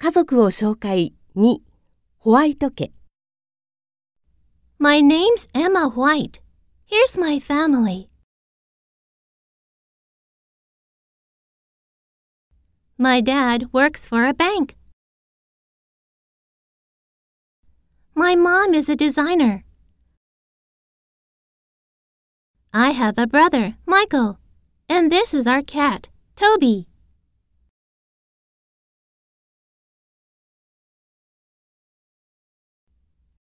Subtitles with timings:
[0.00, 1.58] 家族を紹介2
[2.18, 2.92] ホワイト家
[4.78, 6.40] My name's Emma White.
[6.86, 8.08] Here's my family.
[12.96, 14.76] My dad works for a bank.
[18.14, 19.64] My mom is a designer.
[22.72, 24.38] I have a brother, Michael,
[24.88, 26.86] and this is our cat, Toby.